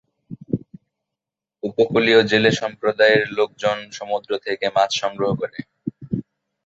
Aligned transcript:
উপকূলীয় 1.63 2.19
জেলে 2.31 2.51
সম্প্রদায়ের 2.61 3.23
লোকজন 3.37 3.77
সমুদ্র 3.97 4.31
থেকে 4.45 4.65
মাছ 4.75 4.91
সংগ্রহ 5.01 5.31
করে। 5.41 5.59